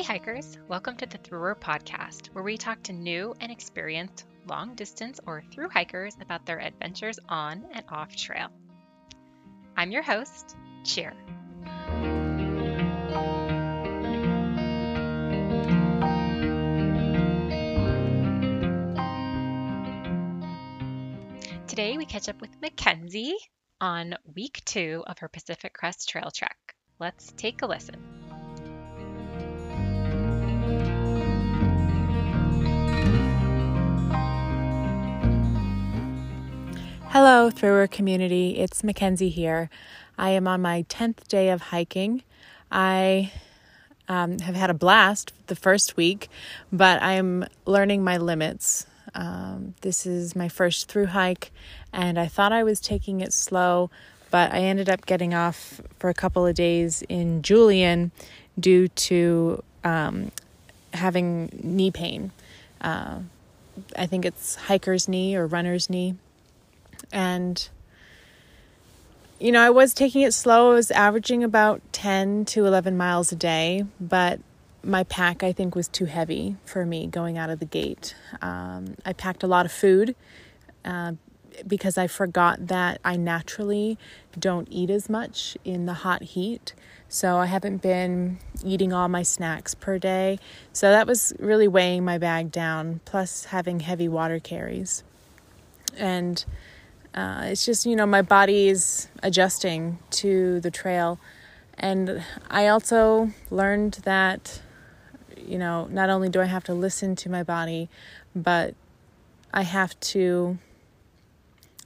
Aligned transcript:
Hey 0.00 0.14
hikers, 0.14 0.56
welcome 0.66 0.96
to 0.96 1.04
the 1.04 1.18
Througher 1.18 1.54
podcast, 1.54 2.28
where 2.28 2.42
we 2.42 2.56
talk 2.56 2.82
to 2.84 2.92
new 2.94 3.34
and 3.38 3.52
experienced 3.52 4.24
long 4.48 4.74
distance 4.74 5.20
or 5.26 5.42
through 5.52 5.68
hikers 5.68 6.16
about 6.22 6.46
their 6.46 6.58
adventures 6.58 7.18
on 7.28 7.66
and 7.74 7.84
off 7.90 8.16
trail. 8.16 8.48
I'm 9.76 9.90
your 9.90 10.00
host, 10.00 10.56
Cheer. 10.84 11.12
Today 21.68 21.98
we 21.98 22.06
catch 22.06 22.30
up 22.30 22.40
with 22.40 22.58
Mackenzie 22.62 23.36
on 23.82 24.14
week 24.34 24.62
two 24.64 25.04
of 25.06 25.18
her 25.18 25.28
Pacific 25.28 25.74
Crest 25.74 26.08
Trail 26.08 26.30
trek. 26.34 26.56
Let's 26.98 27.34
take 27.36 27.60
a 27.60 27.66
listen. 27.66 28.19
Hello, 37.12 37.50
Thrower 37.50 37.88
community. 37.88 38.60
It's 38.60 38.84
Mackenzie 38.84 39.30
here. 39.30 39.68
I 40.16 40.30
am 40.30 40.46
on 40.46 40.62
my 40.62 40.84
10th 40.84 41.26
day 41.26 41.48
of 41.48 41.60
hiking. 41.60 42.22
I 42.70 43.32
um, 44.08 44.38
have 44.38 44.54
had 44.54 44.70
a 44.70 44.74
blast 44.74 45.32
the 45.48 45.56
first 45.56 45.96
week, 45.96 46.28
but 46.70 47.02
I 47.02 47.14
am 47.14 47.46
learning 47.66 48.04
my 48.04 48.16
limits. 48.16 48.86
Um, 49.12 49.74
this 49.80 50.06
is 50.06 50.36
my 50.36 50.48
first 50.48 50.86
through 50.86 51.06
hike, 51.06 51.50
and 51.92 52.16
I 52.16 52.28
thought 52.28 52.52
I 52.52 52.62
was 52.62 52.78
taking 52.78 53.20
it 53.20 53.32
slow, 53.32 53.90
but 54.30 54.52
I 54.54 54.60
ended 54.60 54.88
up 54.88 55.04
getting 55.04 55.34
off 55.34 55.80
for 55.98 56.10
a 56.10 56.14
couple 56.14 56.46
of 56.46 56.54
days 56.54 57.02
in 57.08 57.42
Julian 57.42 58.12
due 58.56 58.86
to 58.86 59.64
um, 59.82 60.30
having 60.94 61.50
knee 61.60 61.90
pain. 61.90 62.30
Uh, 62.80 63.22
I 63.96 64.06
think 64.06 64.24
it's 64.24 64.54
hiker's 64.54 65.08
knee 65.08 65.34
or 65.34 65.48
runner's 65.48 65.90
knee 65.90 66.14
and 67.12 67.68
you 69.40 69.52
know, 69.52 69.62
I 69.62 69.70
was 69.70 69.94
taking 69.94 70.20
it 70.20 70.34
slow. 70.34 70.70
I 70.72 70.74
was 70.74 70.90
averaging 70.90 71.42
about 71.42 71.80
10 71.92 72.44
to 72.46 72.66
11 72.66 72.96
miles 72.96 73.32
a 73.32 73.36
day, 73.36 73.84
but 73.98 74.38
my 74.84 75.04
pack, 75.04 75.42
I 75.42 75.52
think, 75.52 75.74
was 75.74 75.88
too 75.88 76.04
heavy 76.04 76.56
for 76.66 76.84
me 76.84 77.06
going 77.06 77.38
out 77.38 77.48
of 77.48 77.58
the 77.58 77.64
gate. 77.64 78.14
Um, 78.42 78.96
I 79.04 79.14
packed 79.14 79.42
a 79.42 79.46
lot 79.46 79.64
of 79.64 79.72
food 79.72 80.14
uh, 80.84 81.12
because 81.66 81.96
I 81.96 82.06
forgot 82.06 82.66
that 82.68 83.00
I 83.02 83.16
naturally 83.16 83.98
don't 84.38 84.68
eat 84.70 84.90
as 84.90 85.08
much 85.08 85.56
in 85.64 85.86
the 85.86 85.94
hot 85.94 86.22
heat. 86.22 86.74
So 87.08 87.38
I 87.38 87.46
haven't 87.46 87.82
been 87.82 88.38
eating 88.62 88.92
all 88.92 89.08
my 89.08 89.22
snacks 89.22 89.74
per 89.74 89.98
day. 89.98 90.38
So 90.72 90.90
that 90.90 91.06
was 91.06 91.32
really 91.38 91.66
weighing 91.66 92.04
my 92.04 92.18
bag 92.18 92.52
down, 92.52 93.00
plus 93.06 93.46
having 93.46 93.80
heavy 93.80 94.06
water 94.06 94.38
carries. 94.38 95.02
And 95.96 96.44
uh, 97.14 97.42
it's 97.44 97.64
just, 97.64 97.86
you 97.86 97.96
know, 97.96 98.06
my 98.06 98.22
body 98.22 98.68
is 98.68 99.08
adjusting 99.22 99.98
to 100.10 100.60
the 100.60 100.70
trail. 100.70 101.18
And 101.74 102.24
I 102.50 102.68
also 102.68 103.30
learned 103.50 103.94
that, 104.04 104.60
you 105.36 105.58
know, 105.58 105.86
not 105.90 106.10
only 106.10 106.28
do 106.28 106.40
I 106.40 106.44
have 106.44 106.64
to 106.64 106.74
listen 106.74 107.16
to 107.16 107.30
my 107.30 107.42
body, 107.42 107.88
but 108.34 108.74
I 109.52 109.62
have 109.62 109.98
to 110.00 110.58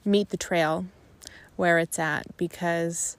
meet 0.03 0.29
the 0.29 0.37
trail 0.37 0.85
where 1.55 1.79
it's 1.79 1.97
at 1.97 2.37
because 2.37 3.17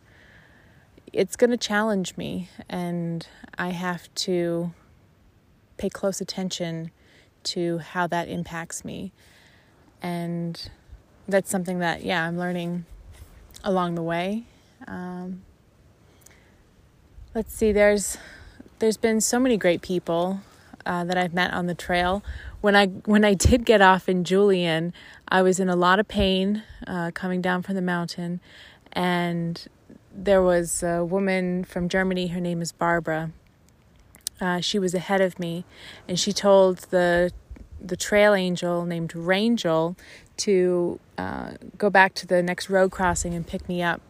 it's 1.12 1.34
going 1.34 1.50
to 1.50 1.56
challenge 1.56 2.16
me 2.16 2.50
and 2.68 3.26
I 3.58 3.70
have 3.70 4.14
to 4.14 4.72
pay 5.78 5.88
close 5.88 6.20
attention 6.20 6.90
to 7.44 7.78
how 7.78 8.06
that 8.06 8.28
impacts 8.28 8.84
me. 8.84 9.12
And 10.02 10.70
that's 11.28 11.50
something 11.50 11.78
that 11.80 12.04
yeah 12.04 12.26
I'm 12.26 12.38
learning 12.38 12.84
along 13.64 13.94
the 13.94 14.02
way. 14.02 14.44
Um, 14.86 15.42
let's 17.34 17.52
see, 17.52 17.72
there's 17.72 18.18
there's 18.78 18.96
been 18.96 19.20
so 19.20 19.38
many 19.38 19.56
great 19.56 19.82
people 19.82 20.40
uh, 20.84 21.04
that 21.04 21.16
I've 21.18 21.34
met 21.34 21.52
on 21.52 21.66
the 21.66 21.74
trail. 21.74 22.22
When 22.60 22.76
I 22.76 22.86
when 22.86 23.24
I 23.24 23.34
did 23.34 23.64
get 23.64 23.82
off 23.82 24.08
in 24.08 24.24
Julian, 24.24 24.92
I 25.28 25.42
was 25.42 25.60
in 25.60 25.68
a 25.68 25.76
lot 25.76 25.98
of 25.98 26.08
pain 26.08 26.62
uh, 26.86 27.10
coming 27.12 27.42
down 27.42 27.62
from 27.62 27.74
the 27.74 27.82
mountain, 27.82 28.40
and 28.92 29.66
there 30.14 30.42
was 30.42 30.82
a 30.82 31.04
woman 31.04 31.64
from 31.64 31.88
Germany. 31.88 32.28
Her 32.28 32.40
name 32.40 32.62
is 32.62 32.72
Barbara. 32.72 33.30
Uh, 34.40 34.60
she 34.60 34.78
was 34.78 34.94
ahead 34.94 35.20
of 35.20 35.38
me, 35.38 35.64
and 36.06 36.18
she 36.20 36.32
told 36.32 36.78
the 36.90 37.32
the 37.80 37.96
trail 37.96 38.34
angel 38.34 38.84
named 38.84 39.12
Rangel 39.12 39.96
to 40.38 41.00
uh, 41.18 41.52
go 41.78 41.90
back 41.90 42.14
to 42.14 42.26
the 42.26 42.42
next 42.42 42.68
road 42.68 42.90
crossing 42.90 43.34
and 43.34 43.46
pick 43.46 43.68
me 43.68 43.82
up. 43.82 44.00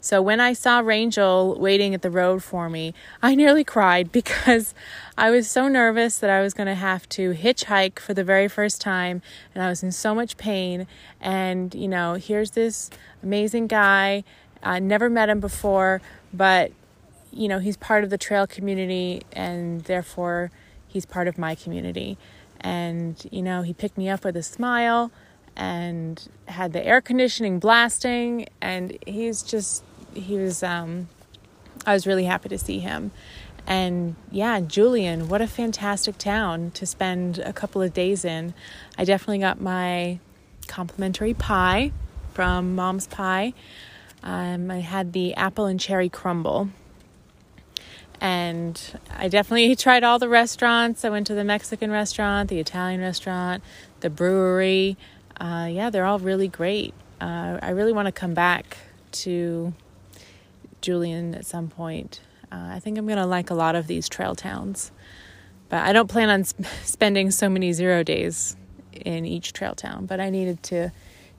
So 0.00 0.20
when 0.20 0.40
I 0.40 0.52
saw 0.52 0.82
Rangel 0.82 1.56
waiting 1.58 1.94
at 1.94 2.02
the 2.02 2.10
road 2.10 2.42
for 2.42 2.68
me, 2.68 2.92
I 3.22 3.34
nearly 3.36 3.62
cried 3.62 4.10
because 4.10 4.74
I 5.16 5.30
was 5.30 5.48
so 5.48 5.68
nervous 5.68 6.18
that 6.18 6.28
I 6.28 6.42
was 6.42 6.54
going 6.54 6.66
to 6.66 6.74
have 6.74 7.08
to 7.10 7.34
hitchhike 7.34 8.00
for 8.00 8.12
the 8.12 8.24
very 8.24 8.48
first 8.48 8.80
time 8.80 9.22
and 9.54 9.62
I 9.62 9.68
was 9.68 9.84
in 9.84 9.92
so 9.92 10.12
much 10.12 10.36
pain. 10.36 10.88
And, 11.20 11.72
you 11.72 11.86
know, 11.86 12.14
here's 12.14 12.50
this 12.50 12.90
amazing 13.22 13.68
guy. 13.68 14.24
I 14.60 14.80
never 14.80 15.08
met 15.08 15.28
him 15.28 15.38
before, 15.38 16.02
but, 16.34 16.72
you 17.32 17.46
know, 17.46 17.60
he's 17.60 17.76
part 17.76 18.02
of 18.02 18.10
the 18.10 18.18
trail 18.18 18.48
community 18.48 19.22
and 19.32 19.84
therefore 19.84 20.50
he's 20.88 21.06
part 21.06 21.28
of 21.28 21.38
my 21.38 21.54
community. 21.54 22.18
And, 22.62 23.20
you 23.30 23.42
know, 23.42 23.62
he 23.62 23.72
picked 23.72 23.98
me 23.98 24.08
up 24.08 24.24
with 24.24 24.36
a 24.36 24.42
smile 24.42 25.10
and 25.56 26.28
had 26.46 26.72
the 26.72 26.84
air 26.86 27.00
conditioning 27.00 27.58
blasting. 27.58 28.46
And 28.60 28.96
he's 29.06 29.42
just, 29.42 29.82
he 30.14 30.36
was, 30.36 30.62
um, 30.62 31.08
I 31.84 31.92
was 31.92 32.06
really 32.06 32.24
happy 32.24 32.48
to 32.48 32.58
see 32.58 32.78
him. 32.78 33.10
And 33.66 34.16
yeah, 34.30 34.60
Julian, 34.60 35.28
what 35.28 35.40
a 35.40 35.46
fantastic 35.46 36.18
town 36.18 36.72
to 36.72 36.86
spend 36.86 37.38
a 37.38 37.52
couple 37.52 37.80
of 37.82 37.92
days 37.94 38.24
in. 38.24 38.54
I 38.98 39.04
definitely 39.04 39.38
got 39.38 39.60
my 39.60 40.18
complimentary 40.66 41.34
pie 41.34 41.92
from 42.32 42.74
Mom's 42.74 43.06
Pie. 43.06 43.52
Um, 44.22 44.70
I 44.70 44.78
had 44.78 45.12
the 45.12 45.34
apple 45.34 45.66
and 45.66 45.78
cherry 45.78 46.08
crumble, 46.08 46.70
and 48.22 48.80
I 49.10 49.26
definitely 49.26 49.74
tried 49.74 50.04
all 50.04 50.20
the 50.20 50.28
restaurants. 50.28 51.04
I 51.04 51.10
went 51.10 51.26
to 51.26 51.34
the 51.34 51.42
Mexican 51.42 51.90
restaurant, 51.90 52.48
the 52.50 52.60
Italian 52.60 53.00
restaurant, 53.00 53.64
the 53.98 54.10
brewery. 54.10 54.96
Uh, 55.40 55.68
yeah, 55.68 55.90
they're 55.90 56.04
all 56.04 56.20
really 56.20 56.46
great. 56.46 56.94
Uh, 57.20 57.58
I 57.60 57.70
really 57.70 57.92
want 57.92 58.06
to 58.06 58.12
come 58.12 58.32
back 58.32 58.78
to 59.10 59.74
Julian 60.80 61.34
at 61.34 61.46
some 61.46 61.68
point. 61.68 62.20
Uh, 62.52 62.68
I 62.70 62.78
think 62.78 62.96
I'm 62.96 63.06
going 63.06 63.18
to 63.18 63.26
like 63.26 63.50
a 63.50 63.54
lot 63.54 63.74
of 63.74 63.88
these 63.88 64.08
trail 64.08 64.36
towns. 64.36 64.92
But 65.68 65.82
I 65.82 65.92
don't 65.92 66.08
plan 66.08 66.30
on 66.30 66.44
sp- 66.46 66.62
spending 66.84 67.32
so 67.32 67.48
many 67.48 67.72
zero 67.72 68.04
days 68.04 68.56
in 68.92 69.26
each 69.26 69.52
trail 69.52 69.74
town. 69.74 70.06
But 70.06 70.20
I 70.20 70.30
needed 70.30 70.62
to 70.64 70.92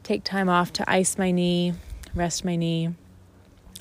take 0.03 0.25
time 0.25 0.50
off 0.50 0.73
to 0.73 0.91
ice 0.91 1.17
my 1.17 1.31
knee, 1.31 1.75
rest 2.13 2.44
my 2.44 2.57
knee. 2.57 2.89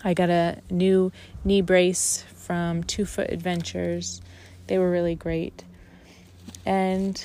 I 0.04 0.14
got 0.14 0.30
a 0.30 0.60
new 0.70 1.10
knee 1.44 1.62
brace 1.62 2.24
from 2.42 2.82
Two 2.82 3.04
Foot 3.04 3.30
Adventures. 3.30 4.20
They 4.66 4.78
were 4.78 4.90
really 4.90 5.14
great. 5.14 5.64
And 6.66 7.24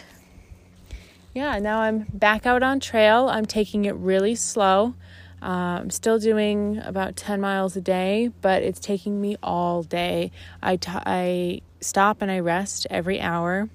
yeah, 1.34 1.60
now 1.60 1.80
I'm 1.80 2.06
back 2.14 2.46
out 2.46 2.64
on 2.64 2.80
trail. 2.80 3.28
I'm 3.28 3.46
taking 3.46 3.86
it 3.86 3.96
really 3.96 4.36
slow. 4.36 4.94
Uh, 5.42 5.80
I'm 5.82 5.90
still 5.90 6.18
doing 6.18 6.80
about 6.84 7.16
10 7.16 7.40
miles 7.40 7.76
a 7.76 7.82
day, 7.82 8.32
but 8.42 8.64
it's 8.64 8.80
taking 8.80 9.22
me 9.22 9.38
all 9.44 9.84
day. 9.84 10.32
I, 10.64 10.78
t- 10.78 10.92
I 10.94 11.62
stop 11.80 12.22
and 12.22 12.32
I 12.32 12.40
rest 12.40 12.88
every 12.90 13.22
hour. 13.22 13.70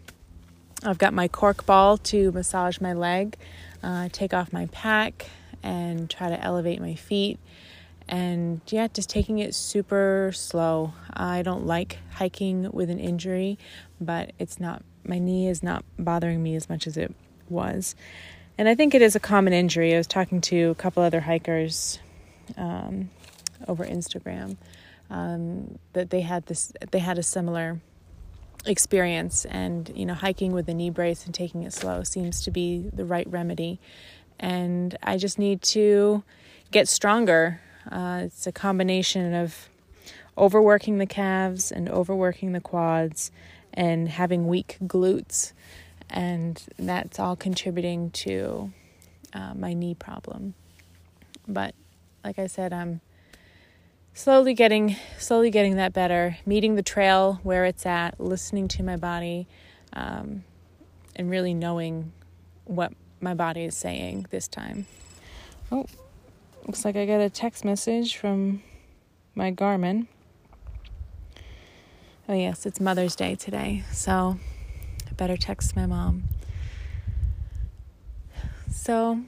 I've 0.85 0.99
got 0.99 1.15
my 1.15 1.29
cork 1.29 1.65
ball 1.65 1.99
to 1.99 2.33
massage 2.33 2.81
my 2.81 2.93
leg, 2.93 3.37
uh, 3.83 4.09
take 4.11 4.35
off 4.35 4.53
my 4.53 4.67
pack, 4.67 5.27
and 5.63 6.11
try 6.11 6.29
to 6.29 6.43
elevate 6.43 6.81
my 6.81 6.97
feet 6.97 7.39
and 8.09 8.61
yeah, 8.69 8.89
just 8.89 9.09
taking 9.09 9.39
it 9.39 9.55
super 9.55 10.31
slow. 10.35 10.93
I 11.13 11.43
don't 11.43 11.67
like 11.67 11.99
hiking 12.13 12.71
with 12.73 12.91
an 12.91 12.99
injury, 12.99 13.59
but 14.01 14.33
it's 14.39 14.61
not, 14.61 14.83
my 15.05 15.19
knee 15.19 15.49
is 15.49 15.63
not 15.63 15.85
bothering 15.99 16.43
me 16.43 16.57
as 16.57 16.69
much 16.69 16.87
as 16.87 16.97
it 16.97 17.15
was. 17.49 17.95
And 18.59 18.69
I 18.69 18.75
think 18.75 18.95
it 18.95 19.03
is 19.03 19.17
a 19.17 19.21
common 19.21 19.53
injury. 19.53 19.95
I 19.95 19.99
was 19.99 20.07
talking 20.07 20.41
to 20.43 20.71
a 20.71 20.75
couple 20.75 21.03
other 21.03 21.21
hikers 21.21 21.99
um, 22.57 23.11
over 23.67 23.85
Instagram 23.85 24.57
um, 25.11 25.79
that 25.93 26.11
they 26.11 26.21
had 26.21 26.47
this, 26.47 26.73
they 26.91 26.99
had 26.99 27.19
a 27.19 27.23
similar 27.23 27.81
experience, 28.65 29.45
and 29.45 29.91
you 29.95 30.07
know, 30.07 30.15
hiking 30.15 30.53
with 30.53 30.69
a 30.69 30.75
knee 30.75 30.91
brace 30.91 31.25
and 31.27 31.35
taking 31.35 31.63
it 31.65 31.73
slow 31.73 32.03
seems 32.03 32.43
to 32.43 32.51
be 32.51 32.89
the 32.93 33.05
right 33.05 33.29
remedy. 33.29 33.81
And 34.39 34.97
I 35.03 35.19
just 35.19 35.39
need 35.39 35.63
to 35.63 36.23
get 36.71 36.89
stronger 36.89 37.61
uh, 37.91 38.23
it's 38.25 38.47
a 38.47 38.53
combination 38.53 39.35
of 39.35 39.69
overworking 40.37 40.99
the 40.99 41.07
calves 41.07 41.71
and 41.71 41.89
overworking 41.89 42.53
the 42.53 42.61
quads 42.61 43.31
and 43.73 44.09
having 44.09 44.47
weak 44.47 44.77
glutes. 44.83 45.53
And 46.09 46.63
that's 46.79 47.19
all 47.19 47.37
contributing 47.37 48.11
to 48.11 48.73
uh, 49.33 49.55
my 49.55 49.73
knee 49.73 49.95
problem. 49.95 50.55
But 51.49 51.75
like 52.25 52.39
I 52.39 52.47
said, 52.47 52.73
I'm 52.73 53.01
slowly 54.15 54.55
getting 54.55 54.97
slowly 55.19 55.51
getting 55.51 55.77
that 55.77 55.93
better 55.93 56.37
meeting 56.45 56.75
the 56.75 56.83
trail 56.83 57.41
where 57.43 57.65
it's 57.65 57.87
at 57.87 58.21
listening 58.21 58.69
to 58.69 58.83
my 58.83 58.97
body 58.97 59.47
um, 59.95 60.45
and 61.17 61.31
really 61.31 61.55
knowing 61.55 62.13
what 62.67 62.93
my 63.21 63.33
body 63.33 63.65
is 63.65 63.75
saying 63.75 64.27
this 64.31 64.47
time 64.47 64.87
oh 65.71 65.87
looks 66.67 66.85
like 66.85 66.97
i 66.97 67.07
got 67.07 67.21
a 67.21 67.31
text 67.31 67.65
message 67.65 68.17
from 68.17 68.63
my 69.35 69.51
garmin 69.51 70.07
oh 72.29 72.35
yes 72.35 72.67
it's 72.67 72.81
mother's 72.81 73.17
day 73.17 73.35
today 73.35 73.83
so 73.91 74.39
i 75.09 75.13
better 75.15 75.37
text 75.37 75.75
my 75.77 75.87
mom 75.87 76.25
so 78.71 79.21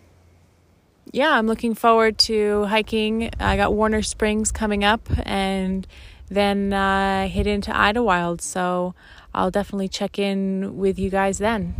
yeah, 1.14 1.30
I'm 1.30 1.46
looking 1.46 1.74
forward 1.74 2.18
to 2.18 2.64
hiking. 2.64 3.30
I 3.38 3.56
got 3.56 3.72
Warner 3.72 4.02
Springs 4.02 4.50
coming 4.50 4.82
up 4.82 5.08
and 5.24 5.86
then 6.28 6.72
uh, 6.72 7.28
hit 7.28 7.46
into 7.46 7.70
Idyllwild. 7.70 8.40
So 8.40 8.96
I'll 9.32 9.52
definitely 9.52 9.88
check 9.88 10.18
in 10.18 10.76
with 10.76 10.98
you 10.98 11.10
guys 11.10 11.38
then. 11.38 11.76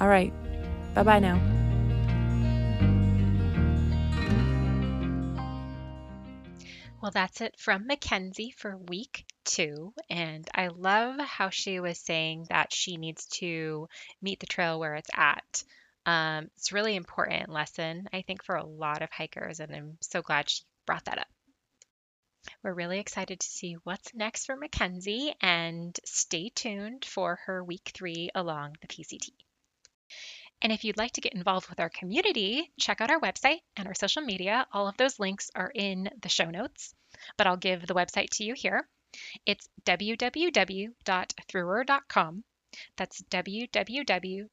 All 0.00 0.08
right. 0.08 0.32
Bye 0.94 1.02
bye 1.02 1.18
now. 1.18 1.57
Well, 7.00 7.12
that's 7.12 7.40
it 7.40 7.58
from 7.58 7.86
Mackenzie 7.86 8.50
for 8.50 8.76
week 8.76 9.24
two. 9.44 9.94
And 10.10 10.48
I 10.52 10.68
love 10.68 11.20
how 11.20 11.50
she 11.50 11.78
was 11.78 11.98
saying 11.98 12.46
that 12.50 12.72
she 12.72 12.96
needs 12.96 13.26
to 13.38 13.88
meet 14.20 14.40
the 14.40 14.46
trail 14.46 14.80
where 14.80 14.94
it's 14.94 15.10
at. 15.14 15.64
Um, 16.06 16.50
it's 16.56 16.72
a 16.72 16.74
really 16.74 16.96
important 16.96 17.50
lesson, 17.50 18.08
I 18.12 18.22
think, 18.22 18.42
for 18.42 18.56
a 18.56 18.64
lot 18.66 19.02
of 19.02 19.10
hikers, 19.10 19.60
and 19.60 19.74
I'm 19.74 19.98
so 20.00 20.22
glad 20.22 20.50
she 20.50 20.62
brought 20.86 21.04
that 21.04 21.18
up. 21.18 21.28
We're 22.62 22.74
really 22.74 22.98
excited 22.98 23.40
to 23.40 23.46
see 23.46 23.74
what's 23.84 24.14
next 24.14 24.46
for 24.46 24.56
Mackenzie 24.56 25.34
and 25.40 25.98
stay 26.04 26.48
tuned 26.48 27.04
for 27.04 27.36
her 27.44 27.62
week 27.62 27.92
three 27.94 28.30
along 28.34 28.76
the 28.80 28.88
PCT. 28.88 29.28
And 30.62 30.72
if 30.72 30.84
you'd 30.84 30.96
like 30.96 31.12
to 31.12 31.20
get 31.20 31.34
involved 31.34 31.68
with 31.68 31.80
our 31.80 31.90
community, 31.90 32.72
check 32.78 33.00
out 33.00 33.10
our 33.10 33.20
website 33.20 33.60
and 33.76 33.86
our 33.86 33.94
social 33.94 34.22
media. 34.22 34.66
All 34.72 34.88
of 34.88 34.96
those 34.96 35.20
links 35.20 35.50
are 35.54 35.70
in 35.74 36.10
the 36.20 36.28
show 36.28 36.50
notes, 36.50 36.94
but 37.36 37.46
I'll 37.46 37.56
give 37.56 37.86
the 37.86 37.94
website 37.94 38.30
to 38.32 38.44
you 38.44 38.54
here. 38.54 38.88
It's 39.46 39.68
www.througher.com 39.84 42.44
that's 42.96 43.22
www.thru-r.com. 43.22 44.48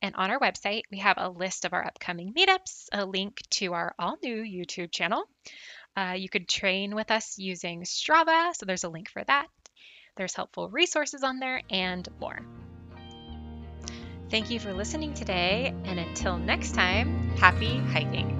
And 0.00 0.14
on 0.14 0.30
our 0.30 0.40
website, 0.40 0.82
we 0.90 0.98
have 0.98 1.18
a 1.18 1.28
list 1.28 1.64
of 1.64 1.72
our 1.72 1.84
upcoming 1.84 2.32
meetups, 2.32 2.88
a 2.92 3.04
link 3.04 3.42
to 3.50 3.74
our 3.74 3.94
all 3.98 4.16
new 4.22 4.42
YouTube 4.42 4.90
channel. 4.90 5.24
Uh, 5.96 6.14
you 6.16 6.28
could 6.28 6.48
train 6.48 6.94
with 6.94 7.10
us 7.10 7.38
using 7.38 7.82
Strava, 7.82 8.54
so 8.54 8.66
there's 8.66 8.84
a 8.84 8.88
link 8.88 9.10
for 9.10 9.22
that. 9.24 9.48
There's 10.18 10.34
helpful 10.34 10.68
resources 10.68 11.22
on 11.22 11.38
there 11.38 11.62
and 11.70 12.06
more. 12.20 12.44
Thank 14.30 14.50
you 14.50 14.58
for 14.58 14.74
listening 14.74 15.14
today, 15.14 15.72
and 15.84 15.98
until 15.98 16.36
next 16.36 16.74
time, 16.74 17.30
happy 17.36 17.78
hiking! 17.78 18.37